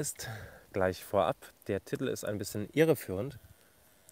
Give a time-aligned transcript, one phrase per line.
[0.00, 0.30] ist
[0.72, 3.38] gleich vorab, der Titel ist ein bisschen irreführend,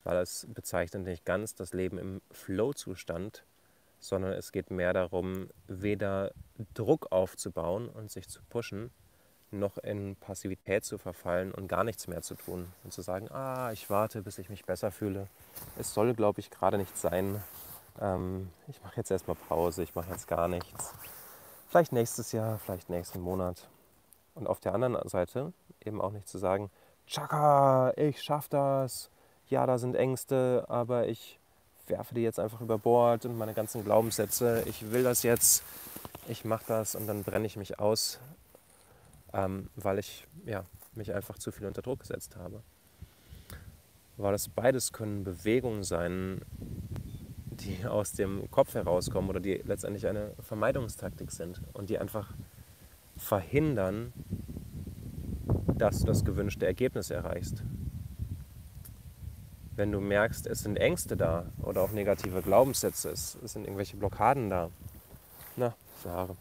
[0.05, 3.43] weil es bezeichnet nicht ganz das Leben im Flow-Zustand,
[3.99, 6.33] sondern es geht mehr darum, weder
[6.75, 8.91] Druck aufzubauen und sich zu pushen,
[9.51, 13.73] noch in Passivität zu verfallen und gar nichts mehr zu tun und zu sagen, ah,
[13.73, 15.27] ich warte, bis ich mich besser fühle.
[15.79, 17.43] Es soll, glaube ich, gerade nicht sein.
[17.99, 20.93] Ähm, ich mache jetzt erstmal Pause, ich mache jetzt gar nichts.
[21.69, 23.69] Vielleicht nächstes Jahr, vielleicht nächsten Monat.
[24.39, 25.53] Und auf der anderen Seite
[25.85, 26.71] eben auch nicht zu sagen,
[27.07, 29.11] Chaka, ich schaff das.
[29.49, 31.39] Ja, da sind Ängste, aber ich
[31.87, 34.63] werfe die jetzt einfach über Bord und meine ganzen Glaubenssätze.
[34.67, 35.63] Ich will das jetzt,
[36.29, 38.21] ich mache das und dann brenne ich mich aus
[39.33, 42.63] ähm, weil ich ja, mich einfach zu viel unter Druck gesetzt habe.
[44.17, 46.41] Weil das beides können Bewegungen sein,
[47.51, 52.33] die aus dem Kopf herauskommen oder die letztendlich eine Vermeidungstaktik sind und die einfach
[53.19, 54.13] verhindern,
[55.77, 57.63] dass du das gewünschte Ergebnis erreichst.
[59.77, 64.51] Wenn du merkst, es sind Ängste da oder auch negative Glaubenssätze, es sind irgendwelche Blockaden
[64.51, 64.71] da,
[65.57, 66.37] na, Haare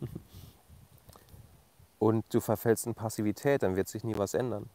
[1.98, 4.68] und du verfällst in Passivität, dann wird sich nie was ändern.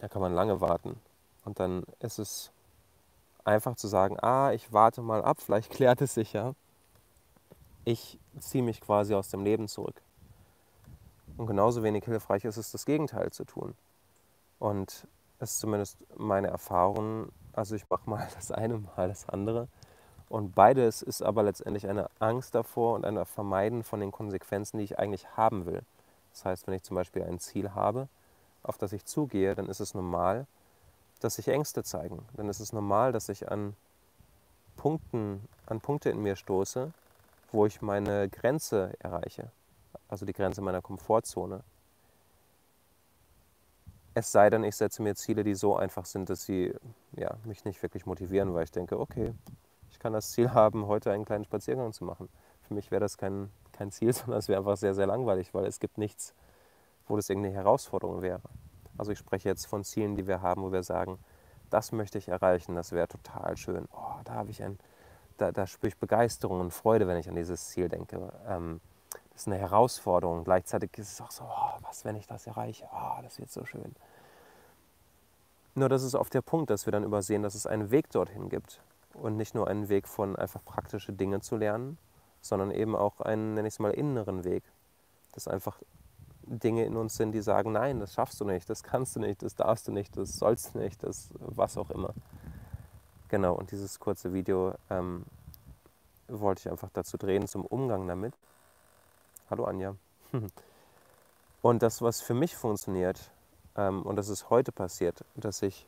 [0.00, 0.96] Da kann man lange warten.
[1.44, 2.50] Und dann ist es
[3.44, 6.54] einfach zu sagen, ah, ich warte mal ab, vielleicht klärt es sich ja.
[7.84, 10.00] Ich ziehe mich quasi aus dem Leben zurück.
[11.42, 13.74] Und genauso wenig hilfreich ist es, das Gegenteil zu tun.
[14.60, 15.08] Und
[15.40, 17.30] das ist zumindest meine Erfahrung.
[17.52, 19.66] Also ich mache mal das eine, mal das andere.
[20.28, 24.84] Und beides ist aber letztendlich eine Angst davor und ein Vermeiden von den Konsequenzen, die
[24.84, 25.82] ich eigentlich haben will.
[26.30, 28.06] Das heißt, wenn ich zum Beispiel ein Ziel habe,
[28.62, 30.46] auf das ich zugehe, dann ist es normal,
[31.18, 32.24] dass sich Ängste zeigen.
[32.36, 33.74] Dann ist es normal, dass ich an
[34.76, 36.92] Punkten, an Punkte in mir stoße,
[37.50, 39.50] wo ich meine Grenze erreiche,
[40.08, 41.62] also die Grenze meiner Komfortzone.
[44.14, 46.74] Es sei denn, ich setze mir Ziele, die so einfach sind, dass sie
[47.16, 49.32] ja, mich nicht wirklich motivieren, weil ich denke, okay,
[49.90, 52.28] ich kann das Ziel haben, heute einen kleinen Spaziergang zu machen.
[52.62, 55.66] Für mich wäre das kein kein Ziel, sondern es wäre einfach sehr, sehr langweilig, weil
[55.66, 56.34] es gibt nichts,
[57.08, 58.40] wo das irgendeine Herausforderung wäre.
[58.96, 61.18] Also ich spreche jetzt von Zielen, die wir haben, wo wir sagen,
[61.70, 63.88] das möchte ich erreichen, das wäre total schön.
[63.92, 64.78] Oh, da habe ich ein,
[65.38, 68.32] da, da spüre ich Begeisterung und Freude, wenn ich an dieses Ziel denke.
[68.46, 68.80] Ähm,
[69.32, 70.44] das ist eine Herausforderung.
[70.44, 72.86] Gleichzeitig ist es auch so, oh, was, wenn ich das erreiche?
[72.92, 73.94] Oh, das wird so schön.
[75.74, 78.50] Nur das ist oft der Punkt, dass wir dann übersehen, dass es einen Weg dorthin
[78.50, 78.82] gibt
[79.14, 81.96] und nicht nur einen Weg von einfach praktische Dinge zu lernen,
[82.42, 84.64] sondern eben auch einen, nenne ich es mal, inneren Weg.
[85.32, 85.78] Dass einfach
[86.42, 89.42] Dinge in uns sind, die sagen, nein, das schaffst du nicht, das kannst du nicht,
[89.42, 92.12] das darfst du nicht, das sollst du nicht, das was auch immer.
[93.28, 95.24] Genau, und dieses kurze Video ähm,
[96.28, 98.34] wollte ich einfach dazu drehen, zum Umgang damit.
[99.50, 99.96] Hallo Anja.
[101.62, 103.30] und das, was für mich funktioniert,
[103.76, 105.86] ähm, und das ist heute passiert, dass ich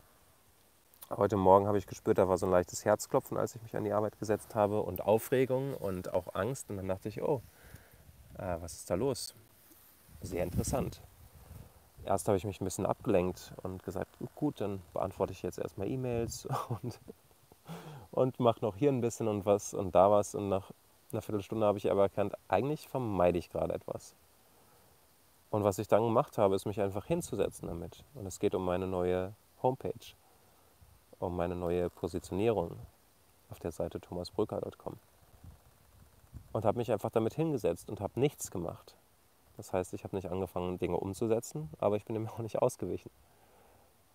[1.11, 3.85] Heute Morgen habe ich gespürt, da war so ein leichtes Herzklopfen, als ich mich an
[3.85, 6.71] die Arbeit gesetzt habe und Aufregung und auch Angst.
[6.71, 7.43] Und dann dachte ich, oh,
[8.39, 9.35] äh, was ist da los?
[10.23, 11.03] Sehr interessant.
[12.07, 15.89] Erst habe ich mich ein bisschen abgelenkt und gesagt, gut, dann beantworte ich jetzt erstmal
[15.89, 16.49] E-Mails
[16.83, 16.99] und,
[18.11, 20.35] und mache noch hier ein bisschen und was und da was.
[20.35, 20.73] Und nach
[21.15, 24.15] einer Viertelstunde habe ich aber erkannt, eigentlich vermeide ich gerade etwas.
[25.51, 28.05] Und was ich dann gemacht habe, ist mich einfach hinzusetzen damit.
[28.15, 30.15] Und es geht um meine neue Homepage
[31.25, 32.77] um meine neue Positionierung
[33.51, 34.97] auf der Seite thomasbrücker.com.
[36.53, 38.95] Und habe mich einfach damit hingesetzt und habe nichts gemacht.
[39.57, 43.11] Das heißt, ich habe nicht angefangen, Dinge umzusetzen, aber ich bin dem auch nicht ausgewichen.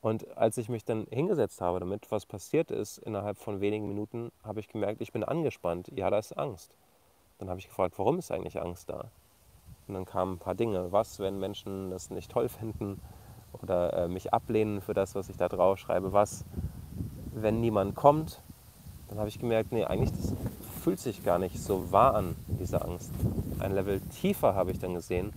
[0.01, 4.31] Und als ich mich dann hingesetzt habe damit, was passiert ist, innerhalb von wenigen Minuten
[4.43, 5.91] habe ich gemerkt, ich bin angespannt.
[5.93, 6.73] Ja, da ist Angst.
[7.39, 9.05] Dann habe ich gefragt, warum ist eigentlich Angst da?
[9.87, 10.91] Und dann kamen ein paar Dinge.
[10.91, 13.01] Was, wenn Menschen das nicht toll finden
[13.53, 16.13] oder äh, mich ablehnen für das, was ich da drauf schreibe?
[16.13, 16.45] Was,
[17.33, 18.41] wenn niemand kommt,
[19.07, 20.35] dann habe ich gemerkt, nee, eigentlich das
[20.83, 23.11] fühlt sich gar nicht so wahr an, diese Angst.
[23.59, 25.33] Ein Level tiefer habe ich dann gesehen,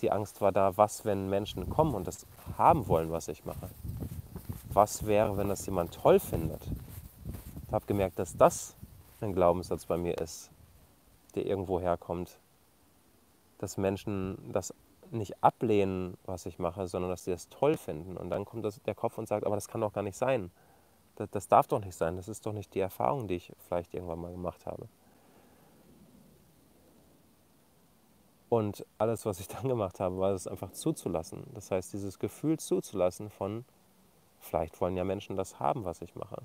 [0.00, 2.26] die Angst war da, was, wenn Menschen kommen und das
[2.56, 3.68] haben wollen, was ich mache.
[4.72, 6.60] Was wäre, wenn das jemand toll findet?
[7.66, 8.74] Ich habe gemerkt, dass das
[9.20, 10.50] ein Glaubenssatz bei mir ist,
[11.34, 12.38] der irgendwo herkommt.
[13.58, 14.74] Dass Menschen das
[15.10, 18.16] nicht ablehnen, was ich mache, sondern dass sie es toll finden.
[18.16, 20.50] Und dann kommt das, der Kopf und sagt, aber das kann doch gar nicht sein.
[21.16, 22.16] Das, das darf doch nicht sein.
[22.16, 24.88] Das ist doch nicht die Erfahrung, die ich vielleicht irgendwann mal gemacht habe.
[28.48, 31.44] Und alles, was ich dann gemacht habe, war es einfach zuzulassen.
[31.54, 33.64] Das heißt, dieses Gefühl zuzulassen von,
[34.38, 36.42] vielleicht wollen ja Menschen das haben, was ich mache.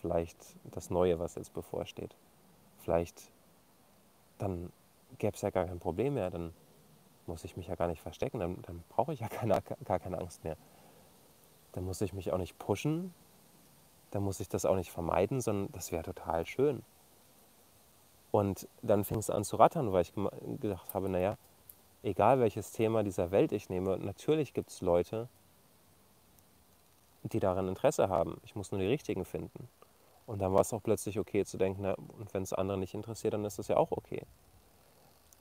[0.00, 2.16] Vielleicht das Neue, was jetzt bevorsteht.
[2.78, 3.30] Vielleicht,
[4.42, 4.72] dann
[5.18, 6.30] gäbe es ja gar kein Problem mehr.
[6.30, 6.52] Dann
[7.26, 10.18] muss ich mich ja gar nicht verstecken, dann, dann brauche ich ja keine, gar keine
[10.18, 10.56] Angst mehr.
[11.72, 13.14] Dann muss ich mich auch nicht pushen,
[14.10, 16.82] dann muss ich das auch nicht vermeiden, sondern das wäre total schön.
[18.32, 20.12] Und dann fing es an zu rattern, weil ich
[20.60, 21.36] gedacht habe, naja,
[22.02, 25.28] egal welches Thema dieser Welt ich nehme, natürlich gibt es Leute,
[27.22, 28.40] die daran Interesse haben.
[28.44, 29.68] Ich muss nur die richtigen finden.
[30.32, 32.94] Und dann war es auch plötzlich okay zu denken, na, und wenn es andere nicht
[32.94, 34.22] interessiert, dann ist das ja auch okay.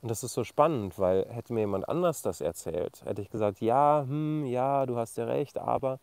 [0.02, 3.62] Und das ist so spannend, weil hätte mir jemand anders das erzählt, hätte ich gesagt,
[3.62, 6.02] ja, hm, ja, du hast ja recht, aber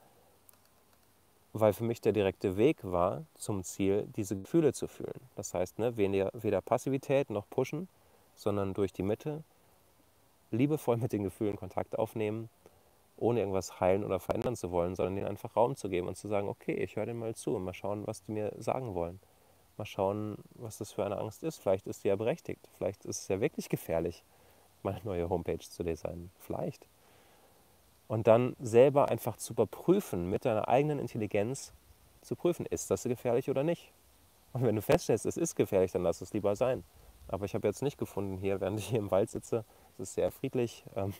[1.52, 5.20] weil für mich der direkte Weg war zum Ziel, diese Gefühle zu fühlen.
[5.34, 7.88] Das heißt, ne, weder, weder Passivität noch Pushen,
[8.36, 9.44] sondern durch die Mitte
[10.50, 12.48] liebevoll mit den Gefühlen Kontakt aufnehmen,
[13.18, 16.28] ohne irgendwas heilen oder verändern zu wollen, sondern ihnen einfach Raum zu geben und zu
[16.28, 19.20] sagen, okay, ich höre dir mal zu und mal schauen, was die mir sagen wollen.
[19.76, 21.58] Mal schauen, was das für eine Angst ist.
[21.58, 22.68] Vielleicht ist sie ja berechtigt.
[22.76, 24.24] Vielleicht ist es ja wirklich gefährlich,
[24.82, 26.30] meine neue Homepage zu designen.
[26.38, 26.88] Vielleicht.
[28.08, 31.72] Und dann selber einfach zu überprüfen, mit deiner eigenen Intelligenz
[32.22, 33.92] zu prüfen, ist das gefährlich oder nicht.
[34.52, 36.84] Und wenn du feststellst, es ist gefährlich, dann lass es lieber sein.
[37.28, 40.14] Aber ich habe jetzt nicht gefunden, hier, während ich hier im Wald sitze, es ist
[40.14, 41.12] sehr friedlich, ähm,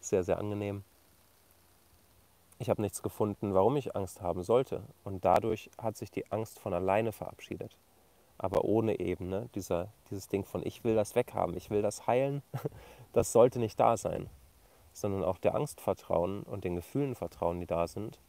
[0.00, 0.84] sehr, sehr angenehm.
[2.60, 4.82] Ich habe nichts gefunden, warum ich Angst haben sollte.
[5.02, 7.78] Und dadurch hat sich die Angst von alleine verabschiedet.
[8.36, 12.06] Aber ohne eben ne, dieser, dieses Ding von, ich will das weghaben, ich will das
[12.06, 12.42] heilen,
[13.14, 14.28] das sollte nicht da sein.
[14.92, 18.20] Sondern auch der Angst vertrauen und den Gefühlen vertrauen, die da sind.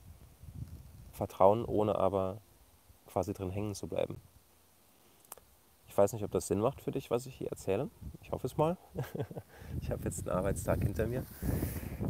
[1.12, 2.38] Vertrauen, ohne aber
[3.07, 4.22] quasi drin hängen zu bleiben.
[5.89, 7.89] Ich weiß nicht, ob das Sinn macht für dich, was ich hier erzähle.
[8.22, 8.77] Ich hoffe es mal.
[9.81, 11.25] ich habe jetzt einen Arbeitstag hinter mir.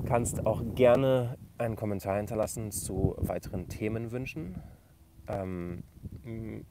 [0.06, 4.62] Kannst auch gerne einen Kommentar hinterlassen zu weiteren Themenwünschen.
[5.28, 5.84] Ähm,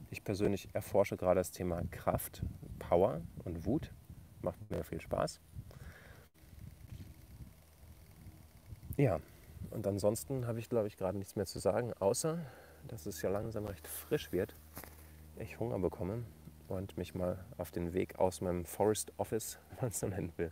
[0.09, 2.43] ich persönlich erforsche gerade das Thema Kraft,
[2.79, 3.91] Power und Wut.
[4.41, 5.39] Macht mir viel Spaß.
[8.97, 9.19] Ja,
[9.71, 12.39] und ansonsten habe ich, glaube ich, gerade nichts mehr zu sagen, außer
[12.87, 14.55] dass es ja langsam recht frisch wird.
[15.37, 16.23] Ich Hunger bekomme
[16.67, 20.33] und mich mal auf den Weg aus meinem Forest Office, wenn man es so nennen
[20.37, 20.51] will,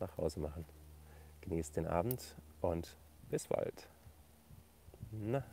[0.00, 0.64] nach Hause machen.
[1.40, 2.98] Genießt den Abend und
[3.30, 3.88] bis bald.
[5.10, 5.44] Na.